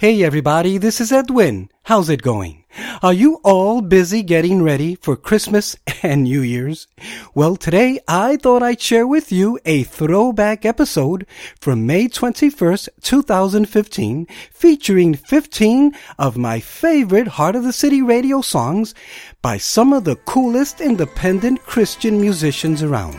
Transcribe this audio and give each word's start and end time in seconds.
Hey 0.00 0.22
everybody, 0.22 0.78
this 0.78 1.00
is 1.00 1.10
Edwin. 1.10 1.70
How's 1.82 2.08
it 2.08 2.22
going? 2.22 2.62
Are 3.02 3.12
you 3.12 3.40
all 3.42 3.80
busy 3.80 4.22
getting 4.22 4.62
ready 4.62 4.94
for 4.94 5.16
Christmas 5.16 5.74
and 6.04 6.22
New 6.22 6.40
Year's? 6.40 6.86
Well, 7.34 7.56
today 7.56 7.98
I 8.06 8.36
thought 8.36 8.62
I'd 8.62 8.80
share 8.80 9.08
with 9.08 9.32
you 9.32 9.58
a 9.64 9.82
throwback 9.82 10.64
episode 10.64 11.26
from 11.60 11.84
May 11.84 12.06
21st, 12.06 12.90
2015, 13.02 14.28
featuring 14.52 15.14
15 15.14 15.92
of 16.16 16.36
my 16.36 16.60
favorite 16.60 17.26
Heart 17.26 17.56
of 17.56 17.64
the 17.64 17.72
City 17.72 18.00
radio 18.00 18.40
songs 18.40 18.94
by 19.42 19.58
some 19.58 19.92
of 19.92 20.04
the 20.04 20.14
coolest 20.14 20.80
independent 20.80 21.64
Christian 21.64 22.20
musicians 22.20 22.84
around. 22.84 23.16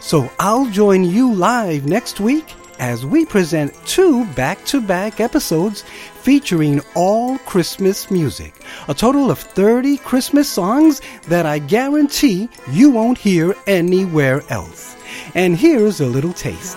So 0.00 0.32
I'll 0.38 0.70
join 0.70 1.04
you 1.04 1.34
live 1.34 1.84
next 1.84 2.20
week 2.20 2.46
as 2.78 3.04
we 3.04 3.24
present 3.24 3.74
two 3.86 4.24
back 4.34 4.64
to 4.66 4.80
back 4.80 5.20
episodes 5.20 5.82
featuring 6.22 6.80
all 6.94 7.38
Christmas 7.38 8.10
music. 8.10 8.54
A 8.88 8.94
total 8.94 9.30
of 9.30 9.38
30 9.38 9.98
Christmas 9.98 10.48
songs 10.48 11.00
that 11.28 11.46
I 11.46 11.58
guarantee 11.58 12.48
you 12.70 12.90
won't 12.90 13.18
hear 13.18 13.54
anywhere 13.66 14.42
else. 14.48 14.96
And 15.34 15.56
here's 15.56 16.00
a 16.00 16.06
little 16.06 16.32
taste. 16.32 16.76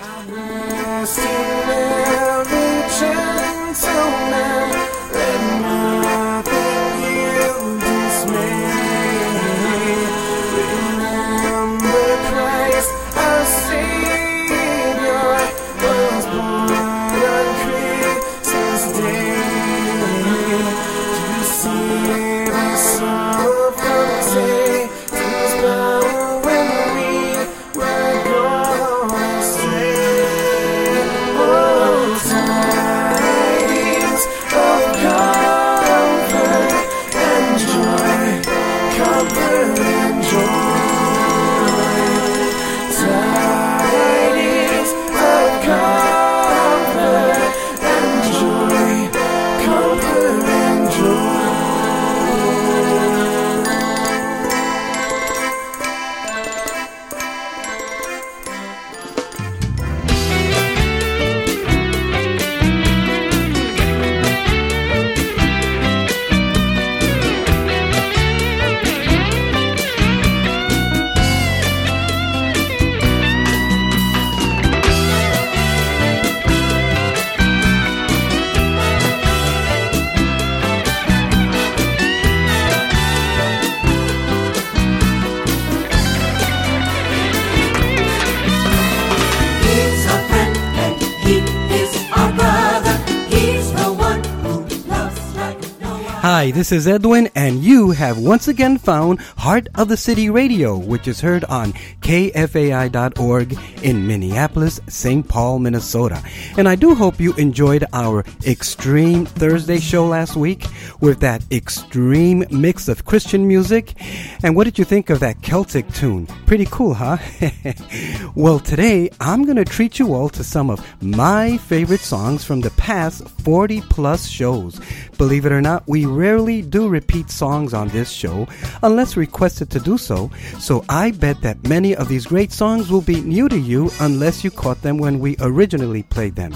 Hi, 96.40 96.52
this 96.52 96.72
is 96.72 96.88
Edwin, 96.88 97.28
and 97.36 97.62
you 97.62 97.92
have 97.92 98.18
once 98.18 98.48
again 98.48 98.78
found 98.78 99.20
Heart 99.20 99.68
of 99.76 99.90
the 99.90 99.98
City 99.98 100.30
Radio, 100.30 100.78
which 100.78 101.06
is 101.06 101.20
heard 101.20 101.44
on 101.44 101.74
KFAI.org 102.00 103.60
in 103.84 104.08
Minneapolis, 104.08 104.80
St. 104.88 105.28
Paul, 105.28 105.60
Minnesota. 105.60 106.24
And 106.58 106.70
I 106.70 106.76
do 106.76 106.96
hope 106.96 107.20
you 107.20 107.34
enjoyed 107.34 107.84
our 107.92 108.24
Extreme 108.48 109.26
Thursday 109.26 109.82
show 109.82 110.08
last 110.08 110.38
week 110.38 110.66
with 111.02 111.20
that 111.20 111.44
extreme 111.52 112.46
mix 112.50 112.88
of 112.88 113.04
Christian 113.04 113.46
music. 113.46 113.96
And 114.42 114.56
what 114.56 114.64
did 114.64 114.80
you 114.80 114.86
think 114.86 115.10
of 115.10 115.20
that 115.20 115.42
Celtic 115.42 115.92
tune? 115.92 116.26
Pretty 116.46 116.68
cool, 116.72 116.94
huh? 116.94 117.18
well, 118.34 118.60
today 118.60 119.10
I'm 119.20 119.44
going 119.44 119.58
to 119.58 119.66
treat 119.66 120.00
you 120.00 120.14
all 120.14 120.30
to 120.30 120.44
some 120.46 120.70
of 120.70 120.80
my 121.04 121.58
favorite 121.58 122.00
songs 122.00 122.46
from 122.46 122.62
the 122.62 122.72
past 122.72 123.28
40 123.28 123.82
plus 123.82 124.26
shows. 124.26 124.80
Believe 125.20 125.46
it 125.46 125.52
or 125.52 125.60
not, 125.60 125.84
we 125.86 126.06
rarely 126.06 126.62
do 126.62 126.88
repeat 126.88 127.30
songs 127.30 127.74
on 127.74 127.90
this 127.90 128.10
show 128.10 128.48
unless 128.82 129.18
requested 129.18 129.70
to 129.72 129.80
do 129.82 129.98
so. 129.98 130.32
So 130.60 130.86
I 130.88 131.12
bet 131.12 131.42
that 131.42 131.68
many 131.68 131.94
of 131.94 132.08
these 132.08 132.26
great 132.26 132.54
songs 132.54 132.90
will 132.90 133.02
be 133.02 133.20
new 133.20 133.50
to 133.50 133.60
you 133.60 133.92
unless 134.00 134.46
you 134.46 134.50
caught 134.50 134.82
them 134.82 134.98
when 134.98 135.20
we 135.20 135.36
originally 135.42 136.04
played 136.04 136.38
them. 136.38 136.56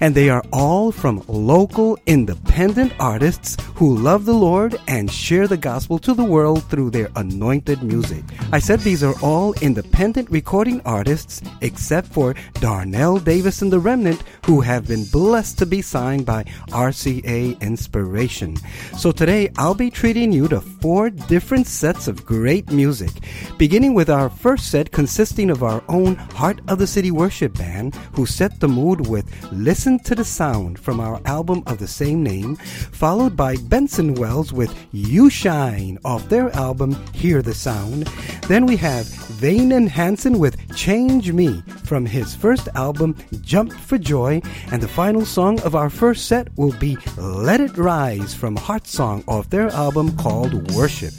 And 0.00 0.14
they 0.14 0.28
are 0.28 0.44
all 0.52 0.92
from 0.92 1.24
local 1.26 1.98
independent 2.04 2.92
artists 3.00 3.56
who 3.76 3.96
love 3.96 4.26
the 4.26 4.34
Lord 4.34 4.78
and 4.88 5.10
share 5.10 5.48
the 5.48 5.56
gospel 5.56 5.98
to 6.00 6.12
the 6.12 6.22
world 6.22 6.64
through 6.64 6.90
their 6.90 7.08
anointed 7.16 7.82
music. 7.82 8.24
I 8.52 8.58
said 8.58 8.80
these 8.80 9.02
are 9.02 9.18
all 9.22 9.54
independent 9.62 10.28
recording 10.28 10.82
artists 10.84 11.40
except 11.62 12.08
for 12.08 12.34
Darnell 12.60 13.18
Davis 13.20 13.62
and 13.62 13.72
the 13.72 13.80
Remnant 13.80 14.22
who 14.44 14.60
have 14.60 14.86
been 14.86 15.06
blessed 15.06 15.56
to 15.60 15.66
be 15.66 15.80
signed 15.80 16.26
by 16.26 16.44
RCA 16.68 17.56
Inspiration. 18.02 18.56
So 18.98 19.12
today 19.12 19.48
I'll 19.56 19.76
be 19.76 19.88
treating 19.88 20.32
you 20.32 20.48
to 20.48 20.60
four 20.60 21.08
different 21.08 21.68
sets 21.68 22.08
of 22.08 22.26
great 22.26 22.72
music, 22.72 23.12
beginning 23.58 23.94
with 23.94 24.10
our 24.10 24.28
first 24.28 24.72
set 24.72 24.90
consisting 24.90 25.50
of 25.50 25.62
our 25.62 25.84
own 25.88 26.16
Heart 26.16 26.62
of 26.66 26.80
the 26.80 26.86
City 26.86 27.12
worship 27.12 27.56
band 27.56 27.94
who 28.14 28.26
set 28.26 28.58
the 28.58 28.66
mood 28.66 29.06
with 29.06 29.24
Listen 29.52 30.00
to 30.00 30.16
the 30.16 30.24
Sound 30.24 30.80
from 30.80 30.98
our 30.98 31.20
album 31.26 31.62
of 31.68 31.78
the 31.78 31.86
same 31.86 32.24
name, 32.24 32.56
followed 32.56 33.36
by 33.36 33.54
Benson 33.56 34.14
Wells 34.14 34.52
with 34.52 34.74
You 34.90 35.30
Shine 35.30 35.96
off 36.04 36.28
their 36.28 36.50
album 36.56 36.96
Hear 37.14 37.40
the 37.40 37.54
Sound. 37.54 38.08
Then 38.48 38.66
we 38.66 38.76
have 38.78 39.06
Vane 39.06 39.70
and 39.70 39.88
Hansen 39.88 40.40
with 40.40 40.58
Change 40.74 41.32
Me 41.32 41.62
from 41.84 42.04
his 42.04 42.34
first 42.34 42.68
album 42.74 43.16
Jump 43.42 43.72
for 43.72 43.96
Joy, 43.96 44.42
and 44.72 44.82
the 44.82 44.88
final 44.88 45.24
song 45.24 45.60
of 45.60 45.76
our 45.76 45.88
first 45.88 46.26
set 46.26 46.48
will 46.56 46.72
be 46.72 46.98
Let 47.16 47.60
It 47.60 47.76
Rise 47.92 48.32
from 48.32 48.56
Heart 48.56 48.86
Song 48.86 49.22
off 49.28 49.50
their 49.50 49.68
album 49.68 50.16
called 50.16 50.72
Worship. 50.72 51.12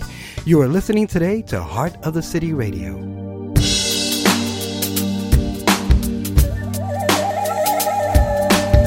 You 0.43 0.59
are 0.61 0.67
listening 0.67 1.05
today 1.05 1.43
to 1.43 1.61
Heart 1.61 1.93
of 2.01 2.15
the 2.15 2.23
City 2.23 2.51
Radio. 2.51 2.95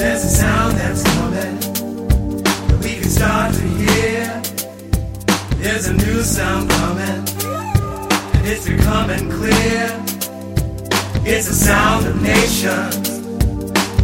There's 0.01 0.23
a 0.25 0.33
sound 0.43 0.73
that's 0.77 1.03
coming 1.15 1.55
that 2.67 2.79
we 2.83 2.93
can 2.99 3.09
start 3.09 3.53
to 3.55 3.65
hear. 3.81 4.41
There's 5.63 5.87
a 5.87 5.93
new 5.93 6.23
sound 6.23 6.69
coming, 6.69 7.23
and 8.35 8.43
it's 8.51 8.67
becoming 8.67 9.31
clear. 9.31 9.85
It's 11.23 11.47
the 11.47 11.59
sound 11.69 12.05
of 12.05 12.21
nations 12.21 13.07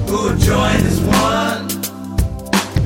who 0.10 0.28
have 0.30 0.40
joined 0.40 0.86
as 0.92 1.02
one, 1.02 1.73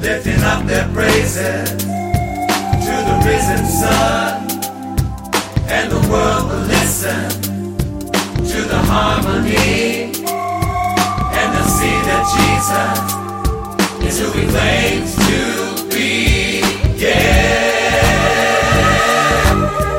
lifting 0.07 0.41
up 0.43 0.65
their 0.65 0.87
praises 0.93 1.69
to 1.69 2.93
the 3.07 3.15
risen 3.27 3.63
sun. 3.65 4.47
And 5.67 5.91
the 5.91 5.99
world 6.09 6.49
will 6.49 6.65
listen 6.77 7.29
to 8.51 8.59
the 8.71 8.79
harmony 8.87 10.15
and 11.37 11.47
they'll 11.51 11.73
see 11.81 11.97
that 12.07 12.23
Jesus 12.37 12.97
is 14.07 14.15
who 14.21 14.31
he 14.39 14.47
claims 14.47 15.11
to 15.27 15.41
be. 15.91 16.63
Yeah. 16.95 17.27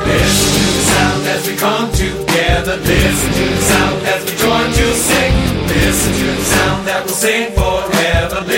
Listen 0.09 0.49
to 0.57 0.65
the 0.73 0.83
sound 0.89 1.21
as 1.27 1.41
we 1.47 1.53
come 1.55 1.91
together. 1.91 2.77
Listen 2.77 3.31
to 3.37 3.45
the 3.45 3.61
sound 3.61 4.01
as 4.07 4.25
we 4.25 4.31
join 4.41 4.69
to 4.73 4.85
sing. 5.07 5.35
Listen 5.67 6.13
to 6.13 6.27
the 6.33 6.45
sound 6.55 6.87
that 6.87 7.05
will 7.05 7.13
sing 7.13 7.51
forever. 7.51 8.48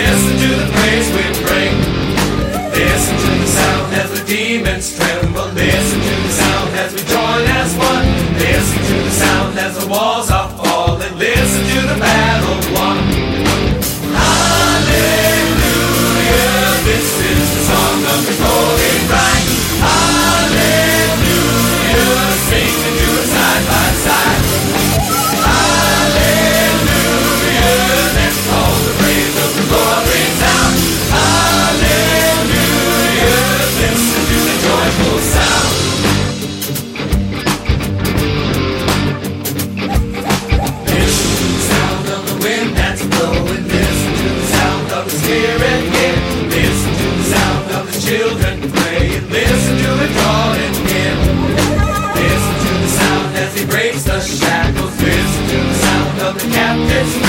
this 56.92 57.21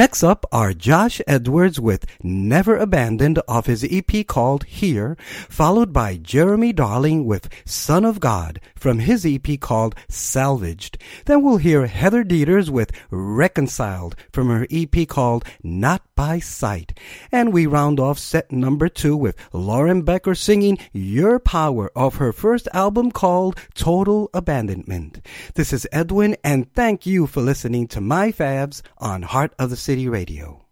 Next 0.00 0.24
up 0.24 0.46
are 0.50 0.72
Josh 0.72 1.20
Edwards 1.26 1.78
with 1.78 2.06
Never 2.22 2.74
Abandoned 2.74 3.38
off 3.46 3.66
his 3.66 3.84
EP 3.84 4.26
called 4.26 4.64
Here, 4.64 5.14
followed 5.50 5.92
by 5.92 6.16
Jeremy 6.16 6.72
Darling 6.72 7.26
with 7.26 7.50
Son 7.66 8.06
of 8.06 8.18
God 8.18 8.62
from 8.74 9.00
his 9.00 9.26
EP 9.26 9.60
called 9.60 9.94
Salvaged. 10.08 10.96
Then 11.26 11.42
we'll 11.42 11.58
hear 11.58 11.84
Heather 11.84 12.24
Dieters 12.24 12.70
with 12.70 12.92
Reconciled 13.10 14.16
from 14.32 14.48
her 14.48 14.66
EP 14.70 15.06
called 15.06 15.44
Not 15.62 16.00
by 16.20 16.38
sight. 16.38 16.92
And 17.32 17.50
we 17.50 17.64
round 17.64 17.98
off 17.98 18.18
set 18.18 18.52
number 18.52 18.90
two 18.90 19.16
with 19.16 19.34
Lauren 19.54 20.02
Becker 20.02 20.34
singing 20.34 20.76
Your 20.92 21.38
Power 21.38 21.90
of 21.96 22.16
her 22.16 22.30
first 22.30 22.68
album 22.74 23.10
called 23.10 23.58
Total 23.72 24.28
Abandonment. 24.34 25.24
This 25.54 25.72
is 25.72 25.88
Edwin, 25.90 26.36
and 26.44 26.70
thank 26.74 27.06
you 27.06 27.26
for 27.26 27.40
listening 27.40 27.88
to 27.88 28.02
my 28.02 28.32
fabs 28.32 28.82
on 28.98 29.22
Heart 29.22 29.54
of 29.58 29.70
the 29.70 29.76
City 29.76 30.10
Radio. 30.10 30.69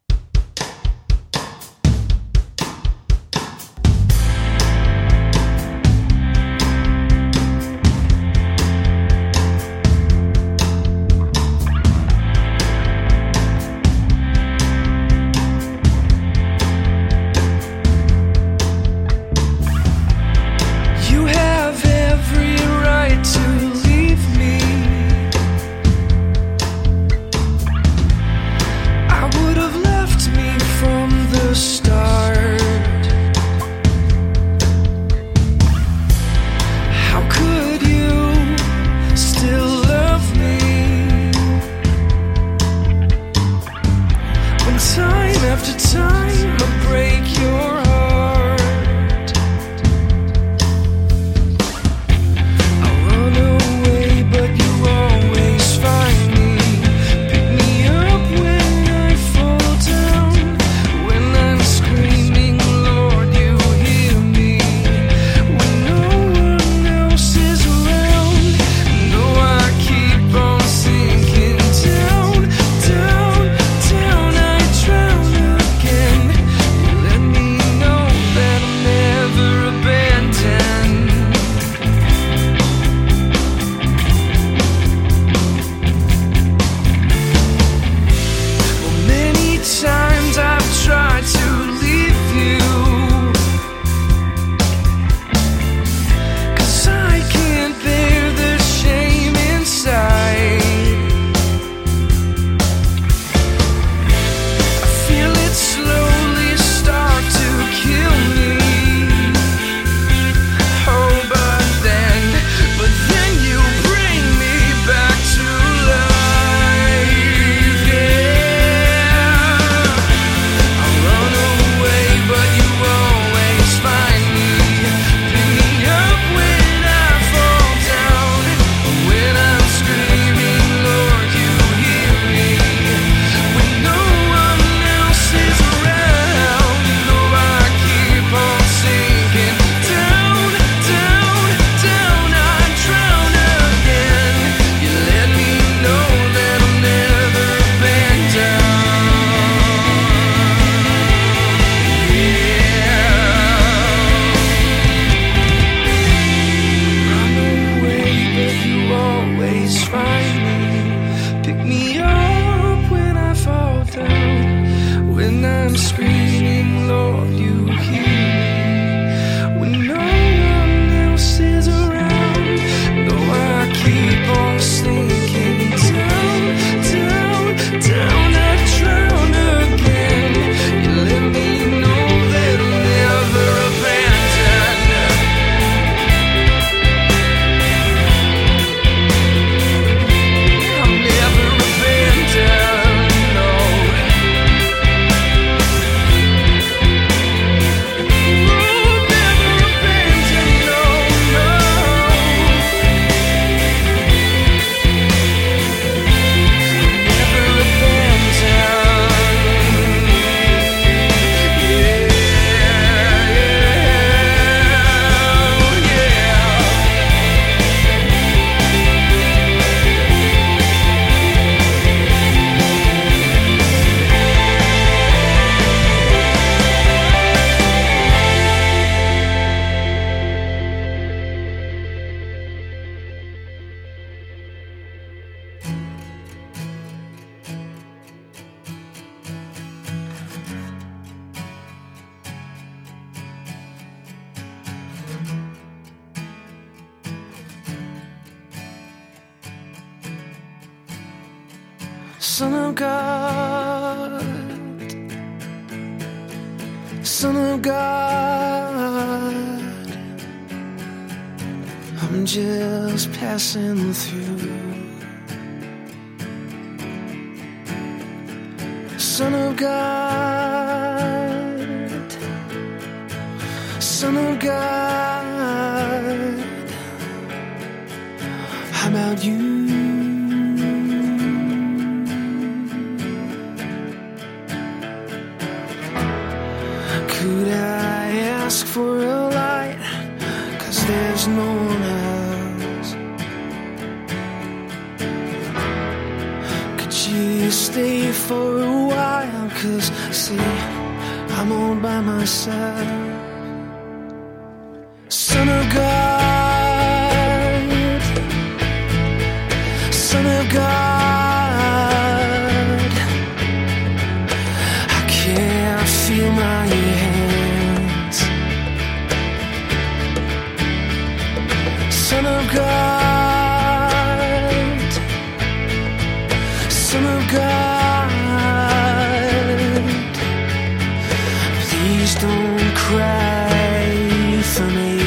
Please 331.81 332.15
don't 332.17 332.75
cry 332.75 334.43
for 334.53 334.67
me. 334.79 334.99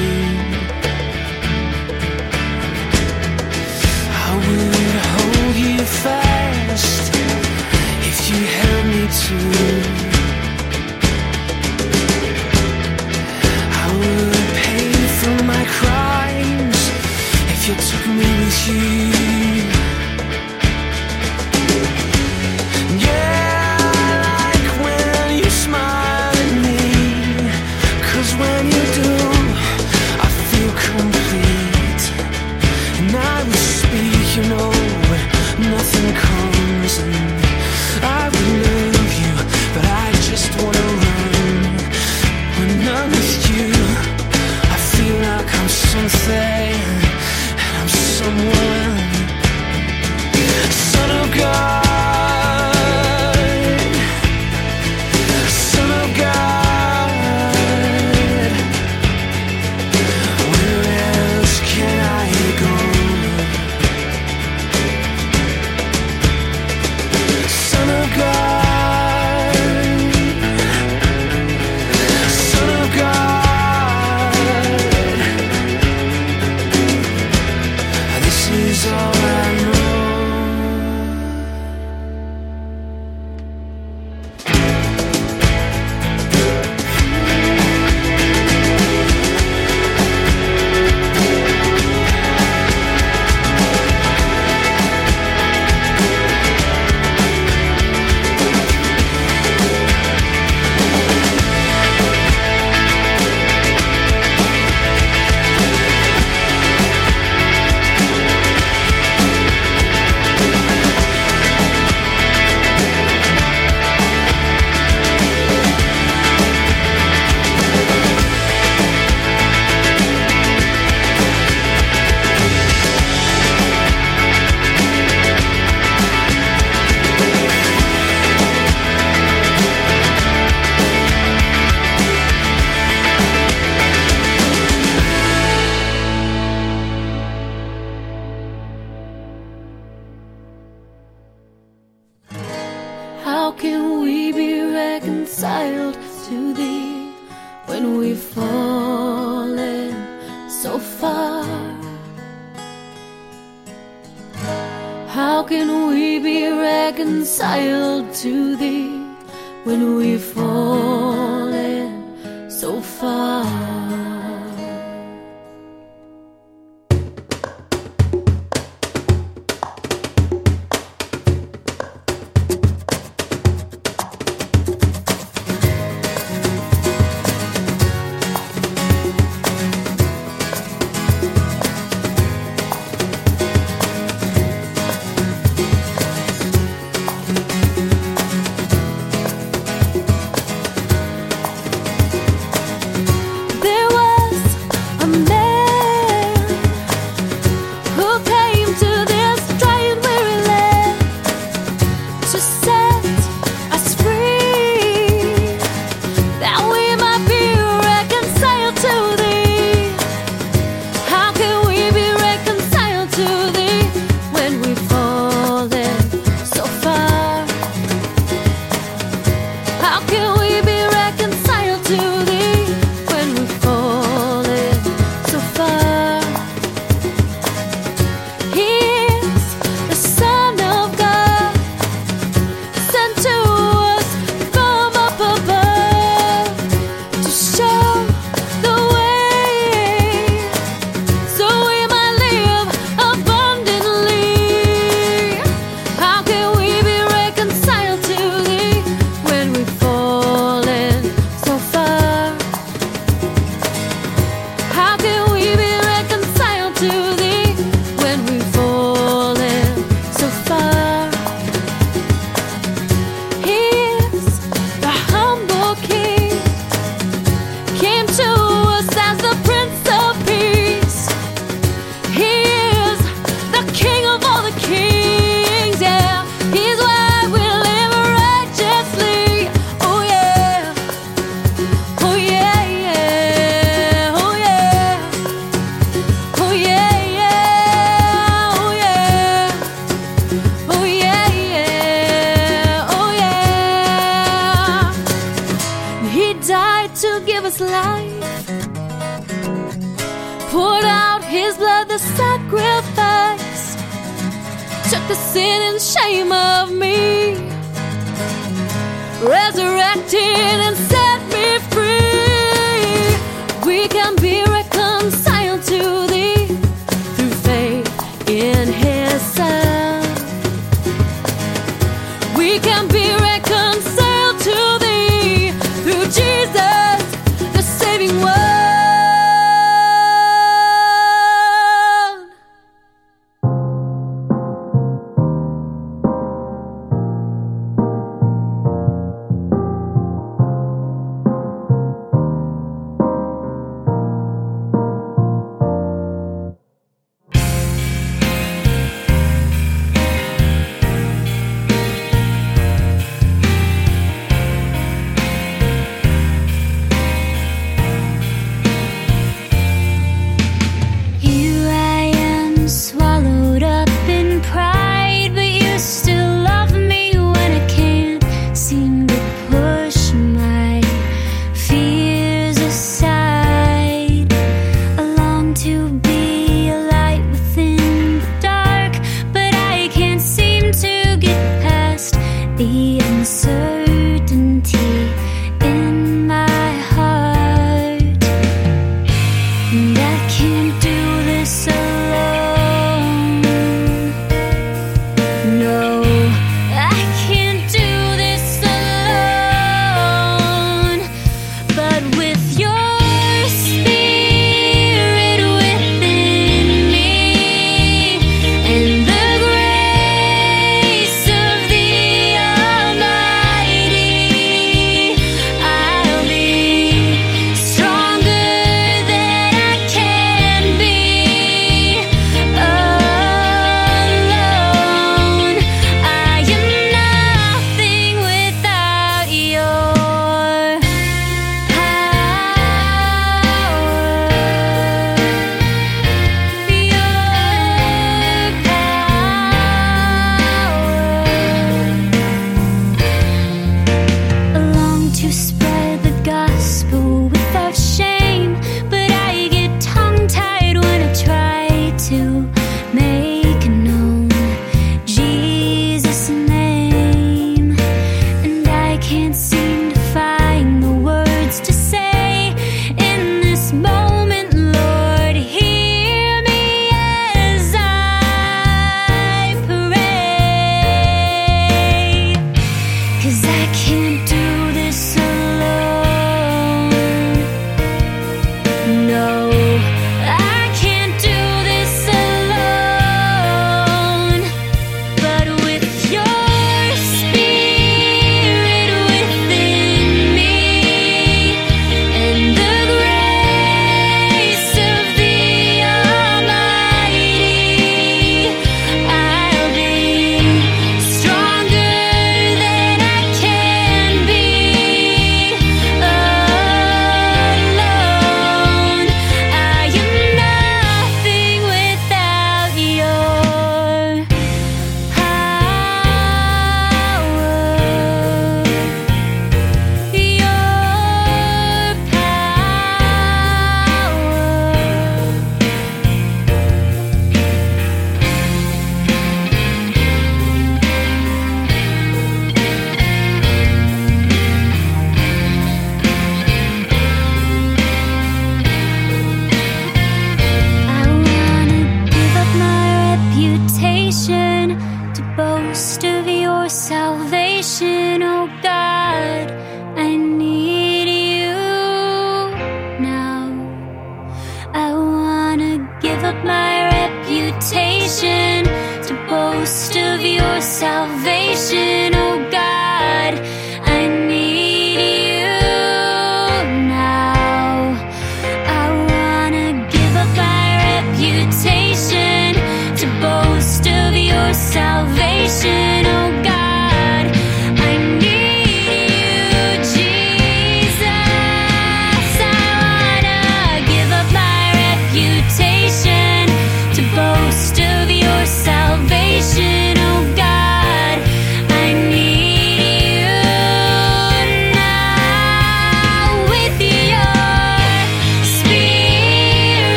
I 4.24 4.30
would 4.44 4.96
hold 5.12 5.56
you 5.66 5.80
fast 6.04 7.14
if 8.10 8.18
you 8.30 8.40
held 8.58 8.86
me 8.94 9.04
too. 9.24 9.52
I 13.84 13.88
would 14.00 14.48
pay 14.64 14.92
for 15.20 15.38
my 15.44 15.64
crimes 15.78 16.80
if 17.54 17.68
you 17.68 17.76
took 17.90 18.06
me 18.08 18.30
with 18.46 18.68
you. 18.70 19.01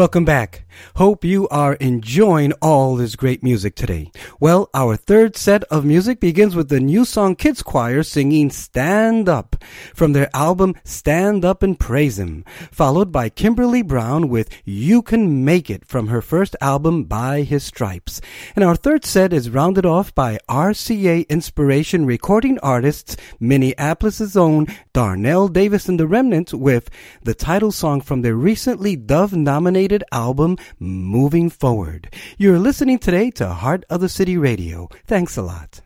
Welcome 0.00 0.24
back. 0.24 0.64
Hope 1.00 1.24
you 1.24 1.48
are 1.48 1.76
enjoying 1.76 2.52
all 2.60 2.94
this 2.94 3.16
great 3.16 3.42
music 3.42 3.74
today. 3.74 4.12
Well, 4.38 4.68
our 4.74 4.96
third 4.96 5.34
set 5.34 5.64
of 5.70 5.82
music 5.82 6.20
begins 6.20 6.54
with 6.54 6.68
the 6.68 6.78
New 6.78 7.06
Song 7.06 7.36
Kids 7.36 7.62
Choir 7.62 8.02
singing 8.02 8.50
Stand 8.50 9.26
Up 9.26 9.56
from 9.94 10.12
their 10.12 10.28
album 10.36 10.74
Stand 10.84 11.42
Up 11.42 11.62
and 11.62 11.80
Praise 11.80 12.18
Him, 12.18 12.44
followed 12.70 13.10
by 13.10 13.30
Kimberly 13.30 13.80
Brown 13.80 14.28
with 14.28 14.50
You 14.66 15.00
Can 15.00 15.42
Make 15.42 15.70
It 15.70 15.86
from 15.86 16.08
her 16.08 16.20
first 16.20 16.54
album 16.60 17.04
By 17.04 17.44
His 17.44 17.64
Stripes. 17.64 18.20
And 18.54 18.62
our 18.62 18.76
third 18.76 19.06
set 19.06 19.32
is 19.32 19.48
rounded 19.48 19.86
off 19.86 20.14
by 20.14 20.38
RCA 20.50 21.26
Inspiration 21.30 22.04
recording 22.04 22.58
artists 22.58 23.16
Minneapolis's 23.40 24.36
own 24.36 24.66
Darnell 24.92 25.48
Davis 25.48 25.88
and 25.88 25.98
the 25.98 26.06
Remnants 26.06 26.52
with 26.52 26.90
the 27.22 27.32
title 27.32 27.72
song 27.72 28.02
from 28.02 28.20
their 28.20 28.36
recently 28.36 28.96
Dove 28.96 29.32
nominated 29.32 30.04
album 30.12 30.58
moving 30.90 31.50
forward. 31.50 32.12
You're 32.38 32.58
listening 32.58 32.98
today 32.98 33.30
to 33.32 33.48
Heart 33.48 33.84
of 33.90 34.00
the 34.00 34.08
City 34.08 34.36
Radio. 34.36 34.88
Thanks 35.06 35.36
a 35.36 35.42
lot. 35.42 35.80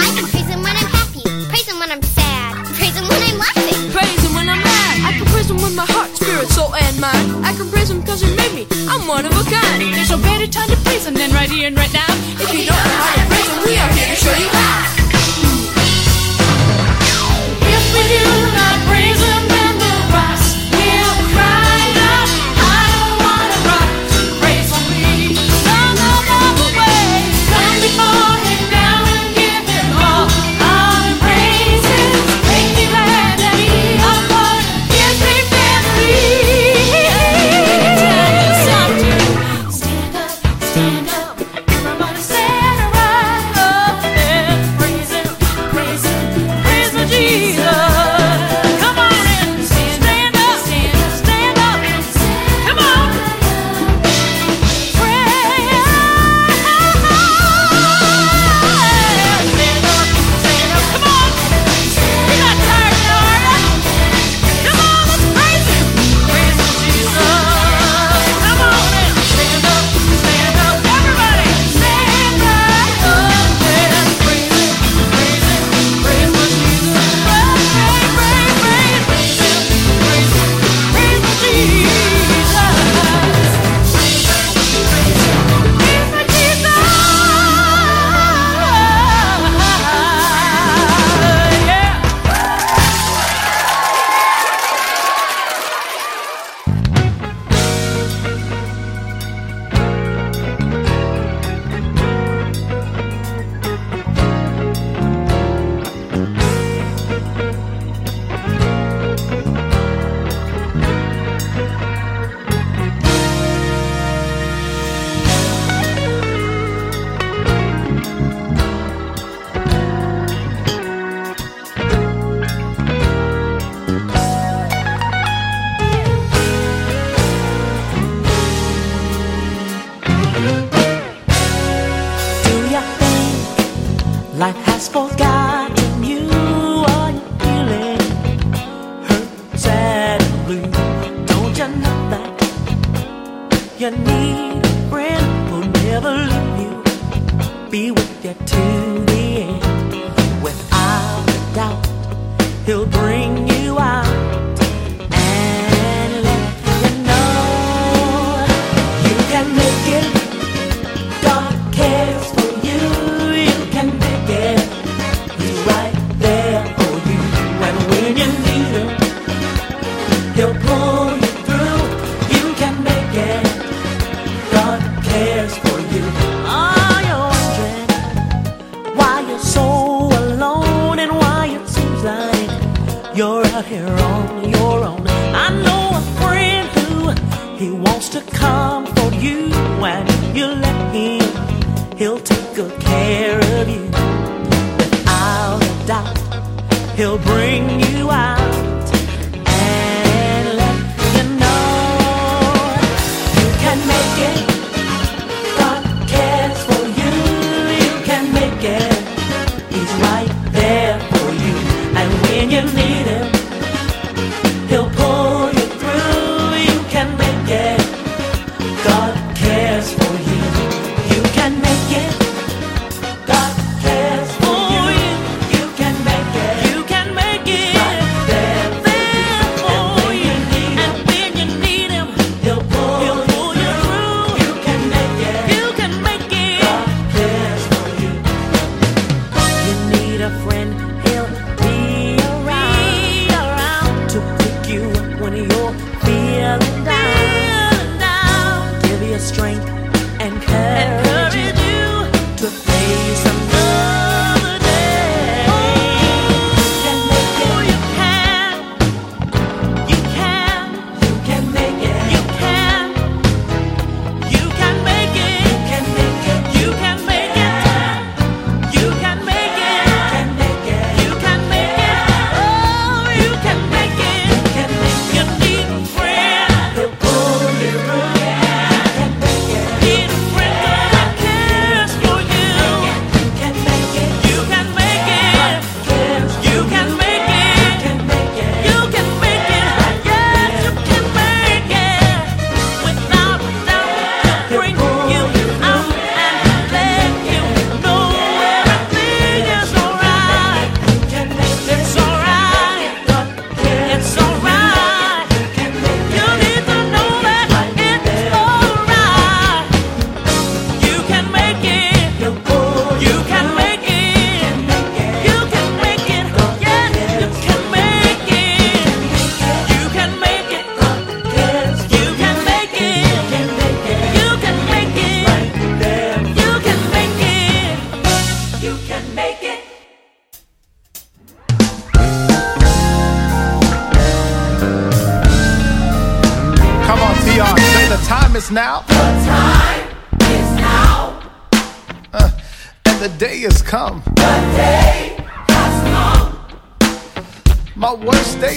I 0.00 0.08
can 0.14 0.26
praise 0.28 0.48
him 0.48 0.62
when 0.62 0.76
I'm 0.76 0.90
happy, 0.90 1.22
praise 1.48 1.68
him 1.68 1.78
when 1.78 1.90
I'm 1.90 2.02
sad, 2.02 2.66
praise 2.76 2.96
him 2.96 3.06
when 3.08 3.20
I'm 3.22 3.38
laughing, 3.38 3.90
praise 3.90 4.22
him 4.24 4.34
when 4.34 4.48
I'm 4.48 4.62
mad. 4.62 4.94
I 5.08 5.10
can 5.18 5.26
praise 5.32 5.50
him 5.50 5.56
with 5.56 5.74
my 5.74 5.86
heart, 5.86 6.10
spirit, 6.16 6.48
soul, 6.48 6.74
and 6.74 7.00
mind. 7.00 7.44
I 7.44 7.52
can 7.54 7.68
praise 7.70 7.90
him 7.90 8.02
cause 8.02 8.20
he 8.20 8.34
made 8.36 8.54
me, 8.54 8.66
I'm 8.88 9.06
one 9.06 9.24
of 9.26 9.32
a 9.32 9.44
kind. 9.48 9.80
There's 9.94 10.10
no 10.10 10.18
better 10.18 10.46
time 10.46 10.68
to 10.68 10.76
praise 10.84 11.06
him 11.06 11.14
than 11.14 11.30
right 11.32 11.50
here 11.50 11.70
right 11.72 11.92
now. 11.92 12.01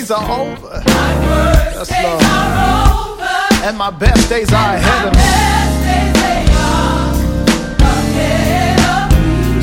days 0.05 0.11
are 0.11 0.39
over. 0.39 0.81
That's 0.85 1.91
love. 1.91 2.21
Over. 3.17 3.65
And 3.65 3.75
my 3.77 3.89
best 3.89 4.29
days 4.29 4.47
and 4.49 4.55
are 4.55 4.75
ahead 4.75 5.07
of 5.07 5.13
me. 5.15 5.21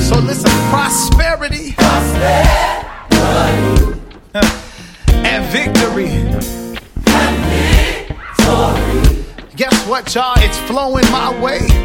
So 0.01 0.19
listen, 0.19 0.51
prosperity, 0.71 1.73
prosperity. 1.73 2.91
and 5.09 5.45
victory. 5.53 6.09
And 7.07 7.37
victory. 8.27 9.25
Guess 9.57 9.87
what, 9.87 10.15
y'all? 10.15 10.35
It's 10.39 10.59
flowing 10.59 11.09
my 11.13 11.31
way. 11.41 11.82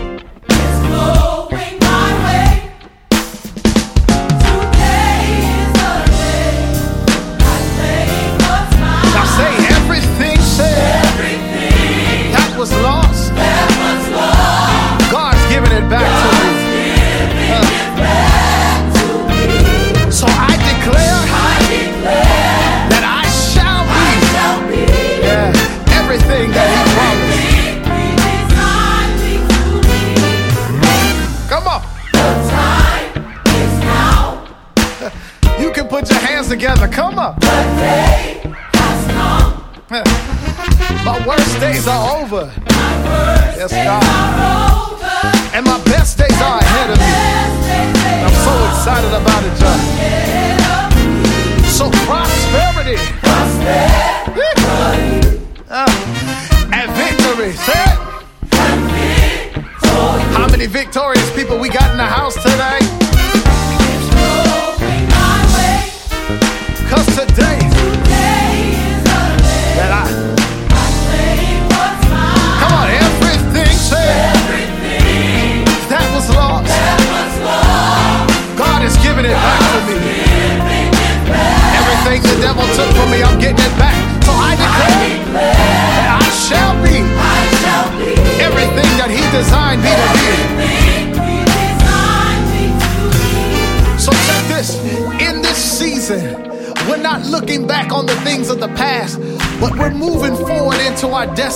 Yes, 43.70 43.86
God. 43.86 44.07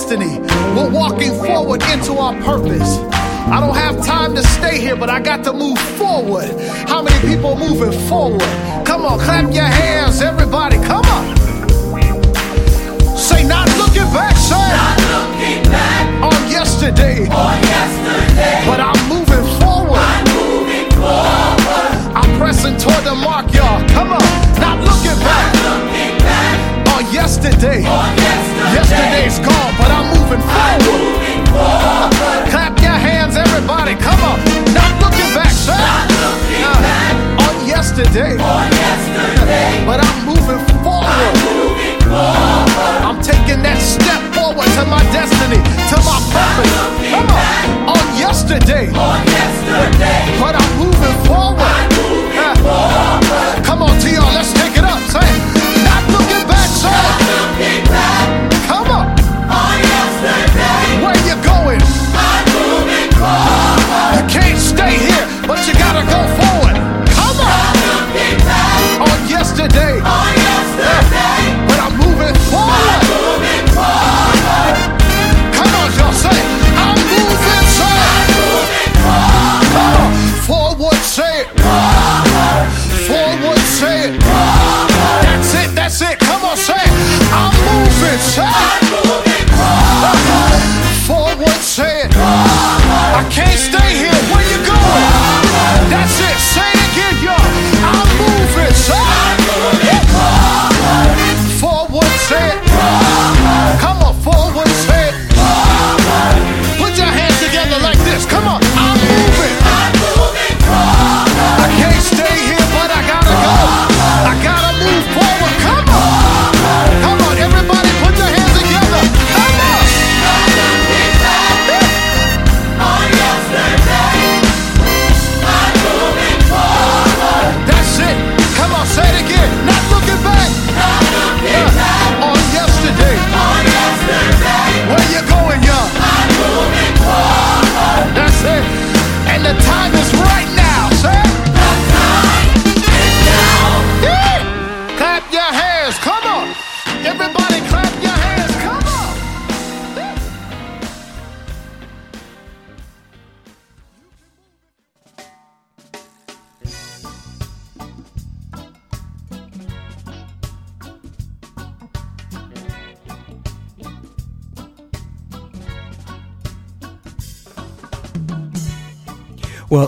Destiny. 0.02 0.38
We're 0.74 0.90
walking 0.90 1.32
forward 1.44 1.82
into 1.84 2.14
our 2.14 2.34
purpose. 2.42 2.98
I 3.46 3.60
don't 3.60 3.76
have 3.76 4.04
time 4.04 4.34
to 4.34 4.42
stay 4.42 4.80
here, 4.80 4.96
but 4.96 5.10
I 5.10 5.20
got 5.20 5.44
to 5.44 5.52
move 5.52 5.78
forward. 5.78 6.50
How 6.88 7.02
many 7.02 7.18
people 7.26 7.56
moving 7.56 7.92
forward? 8.08 8.40
Come 8.86 9.04
on, 9.04 9.18
clap 9.18 9.52
your 9.52 9.64
hands, 9.64 9.81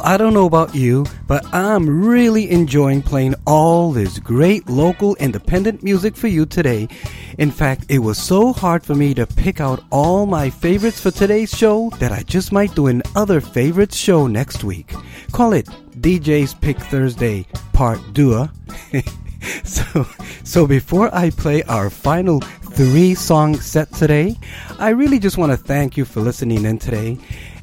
I 0.07 0.19
don't 0.19 0.35
know 0.35 0.45
about 0.45 0.75
you, 0.75 1.07
but 1.27 1.47
I'm 1.55 1.89
really 2.07 2.51
enjoying 2.51 3.01
playing 3.01 3.37
all 3.47 3.91
this 3.91 4.19
great 4.19 4.69
local 4.69 5.17
independent 5.17 5.83
music 5.83 6.15
for 6.15 6.29
you 6.29 6.45
today. 6.45 6.89
In 7.39 7.51
fact, 7.51 7.87
it 7.89 8.01
was 8.01 8.19
so 8.19 8.53
hard 8.53 8.85
for 8.85 8.95
me 8.95 9.15
to 9.15 9.27
pick 9.27 9.63
out 9.63 9.83
all 9.91 10.27
my 10.27 10.51
favorites 10.51 11.01
for 11.01 11.11
today's 11.11 11.49
show 11.49 11.89
that 12.01 12.13
I 12.13 12.23
just 12.23 12.53
might 12.53 12.75
do 12.75 12.89
another 12.89 13.41
favorites 13.41 13.97
show 13.97 14.27
next 14.27 14.63
week. 14.63 14.93
Call 15.33 15.55
it 15.55 15.69
DJ's 16.01 16.53
Pick 16.53 16.79
Thursday 16.79 17.47
Part 17.73 17.99
2. 18.15 18.47
so, 19.65 20.07
so 20.45 20.67
before 20.67 21.09
I 21.15 21.31
play 21.31 21.63
our 21.63 21.89
final 21.89 22.41
three 22.41 23.15
song 23.15 23.55
set 23.55 23.91
today, 23.95 24.37
I 24.79 24.91
really 24.91 25.19
just 25.19 25.39
want 25.39 25.53
to 25.53 25.57
thank 25.57 25.97
you 25.97 26.05
for 26.05 26.21
listening 26.21 26.67
in 26.67 26.79
today, 26.79 27.17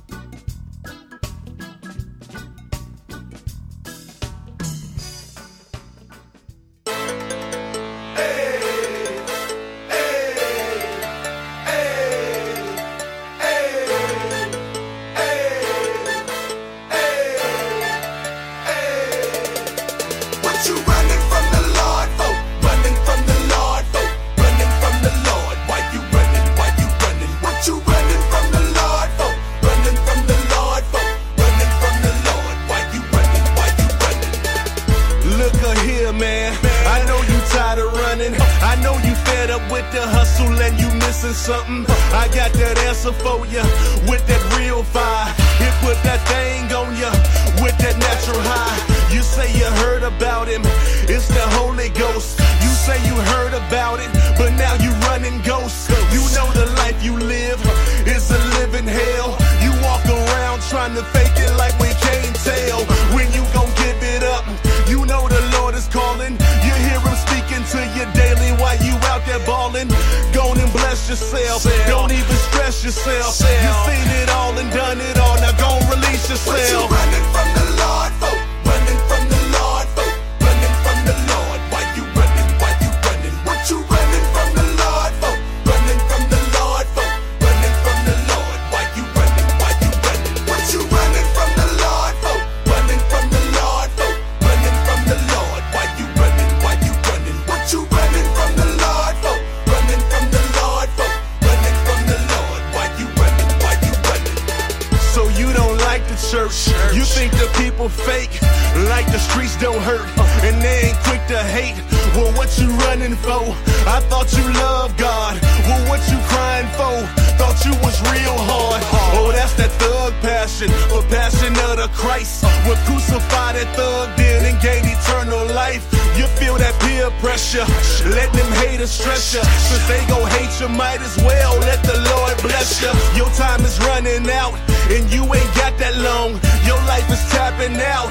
The 106.32 106.48
church. 106.48 106.68
You 106.94 107.04
think 107.04 107.32
the 107.32 107.48
people 107.58 107.88
fake, 107.88 108.40
like 108.88 109.06
the 109.06 109.18
streets 109.18 109.56
don't 109.60 109.80
hurt, 109.82 110.06
and 110.44 110.60
they 110.62 110.88
ain't 110.88 110.98
quick 111.04 111.24
to 111.28 111.38
hate. 111.38 111.76
Well, 112.16 112.32
what 112.36 112.58
you 112.58 112.68
running 112.88 113.16
for? 113.16 113.44
I 113.88 114.00
thought 114.08 114.32
you 114.36 114.44
loved 114.52 114.98
God. 114.98 115.40
Well, 115.68 115.88
what 115.88 116.00
you 116.10 116.18
crying 116.28 116.68
for? 116.76 117.04
Thought 117.36 117.64
you 117.64 117.72
was 117.82 118.00
real 118.12 118.36
hard. 118.48 118.82
Oh, 119.16 119.32
that's 119.32 119.54
that 119.54 119.72
thug 119.80 120.12
passion, 120.20 120.68
for 120.88 121.02
passion 121.08 121.52
of 121.68 121.76
the 121.76 121.88
Christ. 121.94 122.44
When 122.66 122.76
crucified 122.84 123.56
that 123.56 123.68
thug 123.76 124.16
did 124.16 124.44
and 124.44 124.60
gained 124.60 124.86
eternal 124.86 125.46
life. 125.54 125.84
You 126.16 126.26
feel 126.36 126.58
that 126.58 126.76
peer 126.84 127.08
pressure, 127.24 127.64
let 128.12 128.28
them 128.36 128.50
haters 128.60 128.90
stress 128.90 129.32
you. 129.32 129.40
Since 129.40 129.88
they 129.88 130.04
gon' 130.12 130.28
hate 130.36 130.52
you, 130.60 130.68
might 130.68 131.00
as 131.00 131.16
well 131.24 131.56
let 131.60 131.80
the 131.82 131.96
Lord 132.12 132.36
bless 132.42 132.82
you. 132.84 132.92
Your 133.16 133.30
time 133.32 133.64
is 133.64 133.80
running 133.88 134.28
out, 134.28 134.52
and 134.92 135.08
you 135.10 135.24
ain't 135.24 135.54
got 135.56 135.72
that 135.78 135.96
long. 135.96 136.21
Your 136.30 136.80
life 136.86 137.10
is 137.10 137.22
tapping 137.30 137.76
out. 137.80 138.10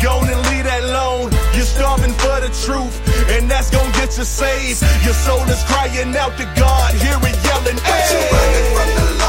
Go 0.00 0.20
and 0.20 0.40
leave 0.48 0.64
that 0.64 0.82
alone. 0.82 1.30
You're 1.54 1.64
starving 1.64 2.14
for 2.14 2.40
the 2.40 2.48
truth, 2.64 2.96
and 3.34 3.50
that's 3.50 3.70
gonna 3.70 3.92
get 3.92 4.16
you 4.16 4.24
saved. 4.24 4.82
Your 5.04 5.14
soul 5.14 5.44
is 5.48 5.62
crying 5.64 6.16
out 6.16 6.36
to 6.38 6.46
God, 6.56 6.94
hear 6.94 7.18
it 7.20 7.36
yelling. 7.44 7.78
"Hey!" 7.84 9.19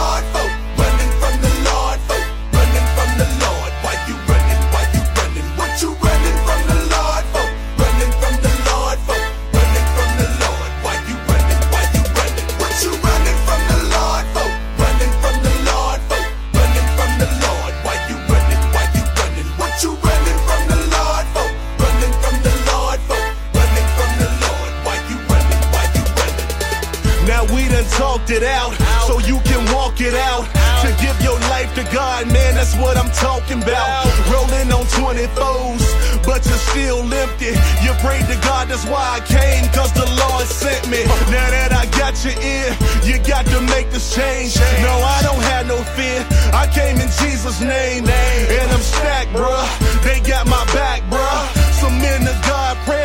That's 32.71 32.81
what 32.81 32.97
I'm 32.97 33.11
talking 33.11 33.61
about. 33.61 34.05
Rolling 34.31 34.71
on 34.71 34.85
24s, 34.85 35.83
but 36.25 36.45
you're 36.45 36.63
still 36.71 37.01
empty. 37.13 37.53
You 37.83 37.91
prayed 37.99 38.25
to 38.27 38.37
God, 38.41 38.67
that's 38.67 38.85
why 38.85 39.19
I 39.19 39.19
came, 39.25 39.67
cause 39.73 39.91
the 39.93 40.05
Lord 40.05 40.45
sent 40.47 40.89
me. 40.89 41.03
Now 41.31 41.49
that 41.51 41.71
I 41.73 41.85
got 41.97 42.15
your 42.23 42.37
ear, 42.39 42.71
you 43.03 43.19
got 43.27 43.45
to 43.47 43.61
make 43.75 43.91
this 43.91 44.15
change. 44.15 44.55
No, 44.81 44.93
I 45.03 45.19
don't 45.23 45.43
have 45.51 45.67
no 45.67 45.77
fear. 45.97 46.25
I 46.53 46.67
came 46.71 46.97
in 46.97 47.09
Jesus' 47.19 47.59
name, 47.61 48.07
and 48.07 48.71
I'm 48.71 48.81
stacked, 48.81 49.31
bruh. 49.31 49.67
They 50.03 50.19
got 50.21 50.47
my 50.47 50.63
back, 50.73 51.01
bruh. 51.09 51.43
Some 51.79 51.97
men 51.99 52.27
of 52.27 52.39
God 52.45 52.60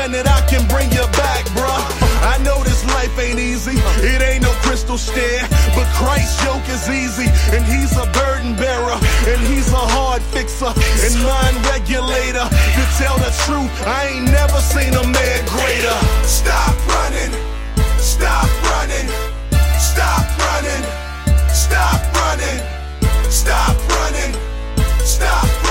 praying 0.07 0.25
that 0.25 0.31
I 0.31 0.41
can 0.49 0.67
bring 0.69 0.91
you 0.93 1.05
back, 1.15 1.45
bruh. 1.55 1.83
I 2.23 2.39
know 2.43 2.63
this 2.65 2.85
life 2.95 3.13
ain't 3.19 3.39
easy, 3.39 3.77
it 4.03 4.23
ain't 4.23 4.43
no 4.43 4.53
crystal 4.63 4.99
stair, 4.99 5.47
but 5.75 5.87
Christ's 5.95 6.43
yoke 6.45 6.69
is 6.69 6.89
easy, 6.89 7.29
and 7.55 7.65
He's 7.65 7.97
a 7.97 8.07
burden 8.13 8.57
bearer, 8.57 8.99
and 9.27 9.41
He's 9.47 9.71
a 9.73 9.85
hard 9.95 10.23
fixer, 10.23 10.71
and 10.71 11.15
mind 11.23 11.57
regulator. 11.67 12.47
To 12.47 12.83
tell 12.99 13.17
the 13.19 13.33
truth, 13.47 13.71
I 13.87 14.17
ain't 14.17 14.31
never 14.31 14.61
seen 14.61 14.95
a 14.95 15.05
man 15.07 15.41
greater. 15.47 15.99
Stop 16.25 16.75
running. 16.87 17.33
Stop 17.99 18.49
running. 18.71 19.09
Stop 19.79 20.27
running. 20.47 20.83
Stop 21.51 21.99
running. 22.19 22.59
Stop 23.31 23.31
running. 23.31 23.31
Stop 23.31 23.77
running. 23.89 24.33
Stop 25.05 25.66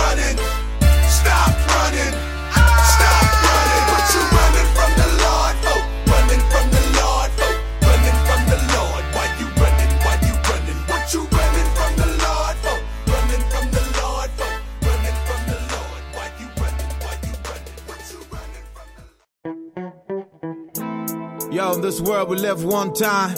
this 21.97 22.09
world 22.09 22.27
we 22.27 22.35
live 22.35 22.65
one 22.65 22.93
time. 22.93 23.37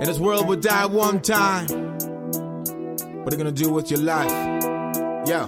In 0.00 0.04
this 0.04 0.20
world 0.20 0.46
we 0.46 0.56
die 0.56 0.86
one 0.86 1.20
time. 1.20 1.66
What 1.66 3.32
are 3.32 3.36
you 3.36 3.38
gonna 3.38 3.50
do 3.50 3.70
with 3.70 3.90
your 3.90 3.98
life? 3.98 4.30
Yo. 5.26 5.46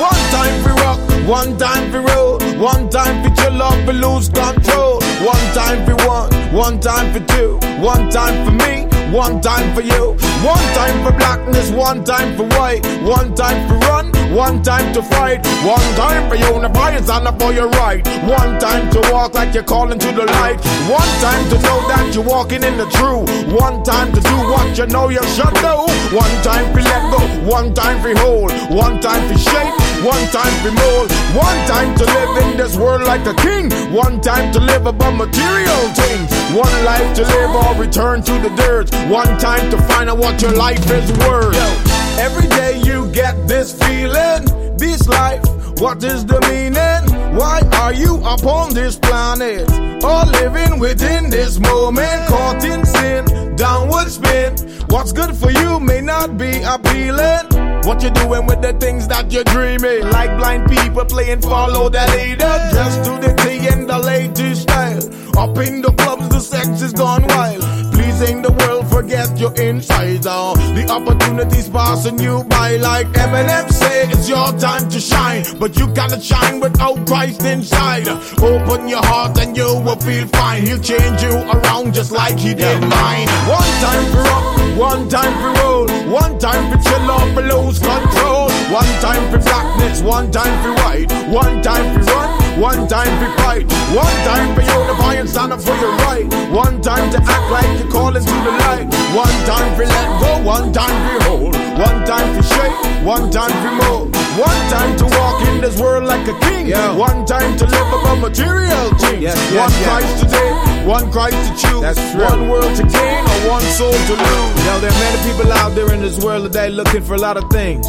One 0.00 0.22
time 0.32 0.62
for 0.62 0.72
rock, 0.80 1.00
one 1.28 1.58
time 1.58 1.92
for 1.92 2.00
roll, 2.00 2.40
one 2.58 2.88
time 2.88 3.22
for 3.22 3.36
chill 3.36 3.60
up 3.60 3.86
and 3.86 4.00
lose 4.00 4.30
control. 4.30 5.02
One 5.20 5.46
time 5.52 5.84
for 5.84 5.96
one, 6.08 6.32
one 6.54 6.80
time 6.80 7.12
for 7.12 7.20
two, 7.34 7.58
one 7.82 8.08
time 8.08 8.46
for 8.46 8.52
me, 8.52 8.86
one 9.14 9.42
time 9.42 9.74
for 9.74 9.82
you. 9.82 10.16
One 10.42 10.66
time 10.72 11.04
for 11.04 11.12
blackness, 11.18 11.70
one 11.70 12.02
time 12.02 12.34
for 12.34 12.44
white, 12.56 12.82
one 13.02 13.34
time 13.34 13.68
for 13.68 13.76
run, 13.88 14.10
one 14.34 14.62
time 14.62 14.92
to 14.92 15.02
fight, 15.02 15.44
one 15.64 15.88
time 15.96 16.28
for 16.28 16.36
unify 16.36 16.90
and 16.90 17.04
stand 17.04 17.26
up 17.26 17.40
for 17.40 17.52
your 17.52 17.68
right. 17.80 18.06
One 18.24 18.58
time 18.58 18.90
to 18.92 19.00
walk 19.12 19.34
like 19.34 19.54
you're 19.54 19.62
calling 19.62 19.98
to 19.98 20.12
the 20.12 20.24
light. 20.24 20.60
One 20.88 21.12
time 21.20 21.48
to 21.50 21.56
know 21.62 21.78
that 21.88 22.12
you're 22.14 22.24
walking 22.24 22.62
in 22.62 22.76
the 22.76 22.86
true. 22.90 23.24
One 23.54 23.82
time 23.84 24.12
to 24.12 24.20
do 24.20 24.36
what 24.52 24.76
you 24.76 24.86
know 24.86 25.08
you 25.08 25.22
should 25.34 25.54
do. 25.54 25.74
One 26.14 26.34
time 26.42 26.72
for 26.72 26.82
let 26.82 27.02
go, 27.10 27.20
one 27.48 27.74
time 27.74 28.00
for 28.02 28.14
hold, 28.20 28.52
one 28.70 29.00
time 29.00 29.26
for 29.28 29.38
shape, 29.38 29.74
one 30.04 30.24
time 30.28 30.54
for 30.62 30.72
mold. 30.72 31.10
One 31.36 31.58
time 31.66 31.94
to 31.96 32.04
live 32.04 32.44
in 32.44 32.56
this 32.56 32.76
world 32.76 33.02
like 33.02 33.26
a 33.26 33.34
king. 33.34 33.70
One 33.92 34.20
time 34.20 34.52
to 34.52 34.60
live 34.60 34.86
above 34.86 35.14
material 35.14 35.82
things. 35.94 36.32
One 36.56 36.72
life 36.84 37.14
to 37.16 37.22
live 37.22 37.50
or 37.50 37.74
return 37.80 38.22
to 38.22 38.32
the 38.38 38.50
dirt. 38.56 38.92
One 39.08 39.38
time 39.38 39.70
to 39.70 39.78
find 39.88 40.08
out 40.08 40.18
what 40.18 40.40
your 40.40 40.52
life 40.52 40.84
is 40.90 41.12
worth. 41.18 41.97
Every 42.18 42.48
day 42.48 42.80
you 42.84 43.10
get 43.12 43.46
this 43.46 43.72
feeling, 43.78 44.44
this 44.76 45.08
life. 45.08 45.42
What 45.78 46.02
is 46.02 46.26
the 46.26 46.40
meaning? 46.50 47.36
Why 47.36 47.60
are 47.80 47.92
you 47.92 48.16
upon 48.24 48.74
this 48.74 48.96
planet? 48.96 49.70
Or 50.02 50.24
living 50.24 50.80
within 50.80 51.30
this 51.30 51.60
moment, 51.60 52.26
caught 52.26 52.64
in 52.64 52.84
sin, 52.84 53.54
downward 53.54 54.08
spin. 54.08 54.56
What's 54.88 55.12
good 55.12 55.36
for 55.36 55.52
you 55.52 55.78
may 55.78 56.00
not 56.00 56.36
be 56.36 56.60
appealing. 56.62 57.46
What 57.86 58.02
you 58.02 58.10
doing 58.10 58.46
with 58.46 58.62
the 58.62 58.72
things 58.80 59.06
that 59.08 59.30
you're 59.30 59.44
dreaming? 59.44 60.10
Like 60.10 60.36
blind 60.38 60.68
people 60.68 61.04
playing 61.04 61.42
follow 61.42 61.88
the 61.88 62.04
leader. 62.16 62.54
Dressed 62.72 63.04
to 63.04 63.12
the 63.24 63.32
T 63.42 63.68
in 63.68 63.86
the 63.86 63.98
latest 63.98 64.62
style. 64.62 65.04
Up 65.38 65.56
in 65.58 65.82
the 65.82 65.92
clubs, 65.92 66.28
the 66.30 66.40
sex 66.40 66.82
is 66.82 66.92
gone 66.92 67.24
wild. 67.28 67.87
Pleasing 67.98 68.42
the 68.42 68.52
world, 68.52 68.86
forget 68.88 69.36
your 69.40 69.52
insides. 69.54 70.24
Oh, 70.30 70.54
the 70.76 70.88
opportunities 70.88 71.68
passing 71.68 72.20
you 72.20 72.44
by 72.44 72.76
like 72.76 73.08
Eminem 73.08 73.68
say. 73.72 74.08
it's 74.08 74.28
your 74.28 74.52
time 74.52 74.88
to 74.90 75.00
shine. 75.00 75.42
But 75.58 75.76
you 75.76 75.88
gotta 75.88 76.20
shine 76.20 76.60
without 76.60 77.04
Christ 77.08 77.42
inside. 77.42 78.06
Open 78.38 78.86
your 78.86 79.04
heart 79.04 79.36
and 79.38 79.56
you 79.56 79.66
will 79.82 79.96
feel 79.96 80.28
fine. 80.28 80.64
He'll 80.64 80.78
change 80.78 81.22
you 81.22 81.34
around 81.50 81.92
just 81.92 82.12
like 82.12 82.38
he 82.38 82.54
did 82.54 82.80
mine. 82.82 83.26
One 83.50 83.72
time 83.82 84.04
for 84.12 84.22
up, 84.30 84.78
one 84.78 85.08
time 85.08 85.34
for 85.42 85.50
roll, 85.60 85.88
one 86.08 86.38
time 86.38 86.70
for 86.70 86.78
chill 86.80 87.10
off 87.10 87.28
for 87.34 87.42
lose 87.42 87.80
control. 87.80 88.48
One 88.70 88.92
time 89.02 89.24
for 89.32 89.38
blackness, 89.38 90.02
one 90.02 90.30
time 90.30 90.54
for 90.62 90.72
white, 90.84 91.10
one 91.34 91.62
time 91.62 91.86
for 91.94 92.12
run, 92.12 92.47
one 92.58 92.88
time 92.88 93.12
for 93.22 93.30
fight, 93.42 93.64
one 93.94 94.16
time 94.26 94.54
for 94.54 94.62
unify 94.62 95.14
and 95.14 95.28
stand 95.28 95.52
up 95.52 95.60
for 95.60 95.74
your 95.76 95.92
right, 96.06 96.26
one 96.50 96.80
time 96.82 97.10
to 97.10 97.18
act 97.22 97.50
like 97.50 97.78
you're 97.78 97.90
calling 97.90 98.22
to 98.24 98.36
the 98.46 98.50
light, 98.66 98.86
one 99.14 99.36
time 99.46 99.76
for 99.76 99.86
let 99.86 100.20
go, 100.20 100.42
one 100.42 100.72
time 100.72 101.18
for 101.18 101.24
hold, 101.24 101.54
one 101.78 102.04
time 102.04 102.34
for 102.36 102.42
shake, 102.42 103.04
one 103.04 103.30
time 103.30 103.50
for 103.62 103.72
move, 103.82 104.10
one 104.38 104.60
time 104.70 104.96
to 104.98 105.04
walk 105.16 105.40
in 105.48 105.60
this 105.60 105.78
world 105.80 106.04
like 106.04 106.26
a 106.26 106.38
king, 106.40 106.70
one 106.98 107.24
time 107.26 107.56
to 107.58 107.64
live 107.66 107.88
above 107.88 108.18
material 108.20 108.90
things, 108.98 109.22
Yes, 109.22 109.36
yes, 109.52 109.62
one 109.62 109.70
yes. 109.70 109.84
Christ 109.86 110.22
today, 110.24 110.86
one 110.86 111.12
Christ 111.12 111.36
to 111.36 111.68
choose, 111.68 111.80
That's 111.82 112.12
true. 112.12 112.24
one 112.24 112.48
world 112.48 112.74
to 112.76 112.82
gain 112.82 113.24
or 113.24 113.50
one 113.50 113.62
soul 113.78 113.92
to 113.92 114.14
lose. 114.14 114.66
Yo, 114.66 114.80
there 114.80 114.90
are 114.90 114.98
many 114.98 115.30
people 115.30 115.52
out 115.52 115.74
there 115.74 115.92
in 115.94 116.00
this 116.02 116.18
world 116.22 116.44
today 116.44 116.70
looking 116.70 117.02
for 117.02 117.14
a 117.14 117.18
lot 117.18 117.36
of 117.36 117.48
things. 117.50 117.86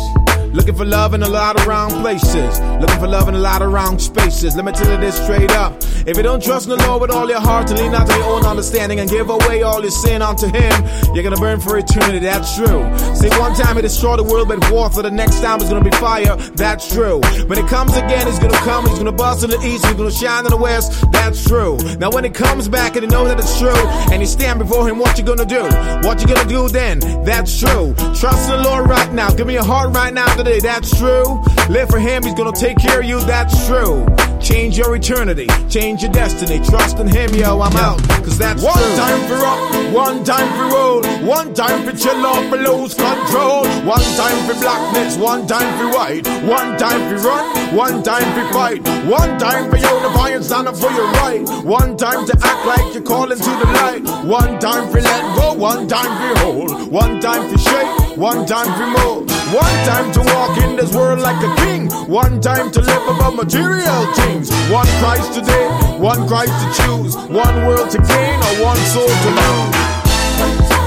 Looking 0.52 0.76
for 0.76 0.86
love 0.86 1.14
in 1.14 1.22
a 1.22 1.30
lot 1.30 1.60
of 1.60 1.68
wrong 1.68 1.92
places. 2.02 2.60
Looking 2.82 3.00
for 3.00 3.08
love 3.08 3.30
in 3.30 3.36
a 3.36 3.40
lot 3.40 3.62
of 3.62 3.72
wrong 3.72 4.00
spaces. 4.00 4.56
Let 4.56 4.66
me 4.66 4.72
tell 4.72 4.92
you 4.92 4.98
this 4.98 5.16
straight 5.24 5.52
up. 5.52 5.78
If 6.08 6.18
you 6.18 6.24
don't 6.24 6.42
trust 6.42 6.68
in 6.68 6.76
the 6.76 6.88
Lord 6.88 7.02
with 7.02 7.12
all 7.12 7.30
your 7.30 7.40
heart 7.40 7.70
and 7.70 7.78
lean 7.78 7.92
not 7.92 8.08
to 8.08 8.16
your 8.16 8.26
own 8.26 8.46
understanding 8.46 9.00
and 9.00 9.08
give 9.08 9.30
away 9.30 9.62
all 9.62 9.82
your 9.82 9.92
sin 9.92 10.24
unto 10.24 10.48
Him, 10.48 10.74
you're 11.14 11.24
gonna 11.24 11.38
burn 11.38 11.60
for 11.60 11.78
eternity. 11.78 12.20
That's 12.20 12.56
true. 12.56 12.82
See, 13.14 13.30
one 13.38 13.54
time 13.54 13.76
He 13.76 13.84
destroyed 13.84 14.18
the 14.18 14.24
world 14.24 14.50
with 14.50 14.60
water, 14.72 15.04
the 15.04 15.12
next 15.12 15.42
time 15.42 15.60
it's 15.60 15.70
gonna 15.70 15.84
be 15.84 15.96
fire. 15.98 16.36
That's 16.56 16.92
true. 16.92 17.20
When 17.46 17.60
it 17.60 17.68
comes 17.68 17.96
again, 17.96 18.26
He's 18.26 18.40
gonna 18.40 18.58
come. 18.66 18.88
He's 18.88 18.98
gonna 18.98 19.12
bust 19.12 19.44
in 19.44 19.52
the 19.52 19.62
east. 19.62 19.86
He's 19.86 19.94
gonna 19.94 20.10
shine 20.10 20.46
in 20.46 20.52
the 20.52 20.58
west. 20.58 21.06
That's 21.12 21.46
true. 21.46 21.78
Now 22.00 22.10
when 22.10 22.24
He 22.24 22.32
comes 22.32 22.68
back 22.68 22.96
and 22.96 23.04
you 23.04 23.10
know 23.10 23.26
that 23.26 23.38
it's 23.40 23.60
true, 23.60 23.84
and 24.12 24.20
you 24.20 24.28
stand 24.28 24.58
before 24.58 24.90
Him, 24.90 24.98
what 24.98 25.20
you 25.20 25.24
gonna 25.24 25.46
do? 25.46 25.62
What 26.08 26.22
you 26.22 26.28
gonna 26.28 26.50
do 26.50 26.70
then? 26.70 27.00
That's 27.24 27.60
true. 27.60 27.94
Trust 28.16 28.50
in 28.50 28.58
the 28.58 28.64
Lord 28.64 28.90
right 28.90 29.14
now. 29.14 29.30
Give 29.30 29.46
me 29.46 29.54
your 29.54 29.64
heart 29.64 29.94
right 29.94 30.14
now 30.14 30.39
today. 30.44 30.60
That's 30.60 30.98
true. 30.98 31.42
Live 31.70 31.90
for 31.90 32.00
Him. 32.00 32.24
He's 32.24 32.34
gonna 32.34 32.54
take 32.54 32.78
care 32.78 33.02
of 33.02 33.06
you. 33.06 33.20
That's 33.22 33.68
true. 33.68 34.06
Change 34.40 34.78
your 34.78 34.96
eternity. 34.96 35.48
Change 35.70 36.02
your 36.02 36.12
destiny. 36.12 36.64
Trust 36.66 36.98
in 37.00 37.08
Him, 37.08 37.34
yo. 37.36 37.60
I'm 37.60 37.76
out. 37.76 38.00
Cause 38.24 38.38
that's 38.38 38.64
One 38.64 38.74
true. 38.74 38.96
time 38.96 39.20
for 39.28 39.40
up, 39.44 39.94
one 39.94 40.24
time 40.24 40.48
for 40.56 40.76
roll, 40.76 41.02
one 41.28 41.54
time 41.54 41.84
for 41.86 41.96
chill 41.96 42.26
off 42.26 42.48
for 42.50 42.58
lose 42.58 42.94
control, 42.94 43.66
one 43.84 44.08
time 44.16 44.38
for 44.48 44.54
blackness, 44.62 45.18
one 45.18 45.46
time 45.48 45.70
for 45.78 45.90
white, 45.98 46.28
one 46.46 46.78
time 46.78 47.02
for 47.10 47.28
run, 47.28 47.76
one 47.76 48.04
time 48.04 48.28
for 48.36 48.54
fight, 48.54 48.82
one 49.08 49.38
time 49.40 49.70
for 49.70 49.78
unify 49.78 50.30
and 50.30 50.46
stand 50.46 50.68
up 50.68 50.78
for 50.78 50.92
your 50.92 51.10
right, 51.20 51.42
one 51.66 51.98
time 51.98 52.26
to 52.28 52.34
act 52.44 52.66
like 52.68 52.94
you're 52.94 53.04
calling 53.04 53.38
to 53.38 53.44
the 53.62 53.70
light, 53.82 54.04
one 54.26 54.60
time 54.60 54.90
for 54.92 55.02
let 55.02 55.36
go, 55.36 55.54
one 55.54 55.88
time 55.88 56.12
for 56.20 56.40
hold, 56.40 56.92
one 56.92 57.20
time 57.20 57.50
for 57.50 57.58
shake, 57.58 58.18
one 58.18 58.46
time 58.46 58.70
for 58.78 58.88
move, 59.00 59.30
one 59.54 59.78
time 59.90 60.12
to 60.14 60.29
walk 60.34 60.58
in 60.58 60.76
this 60.76 60.94
world 60.94 61.20
like 61.20 61.42
a 61.44 61.56
king, 61.64 61.90
one 62.08 62.42
time 62.42 62.72
to 62.72 62.82
live 62.82 63.04
above 63.08 63.36
material 63.36 64.06
things, 64.14 64.52
one 64.70 64.88
Christ 65.00 65.34
today, 65.34 65.68
one 65.98 66.28
Christ 66.28 66.54
to 66.54 66.84
choose, 66.84 67.16
one 67.30 67.56
world 67.66 67.90
to 67.92 67.98
gain 67.98 68.40
or 68.48 68.64
one 68.64 68.78
soul 68.78 69.08
to 69.08 69.30
lose. 69.30 70.79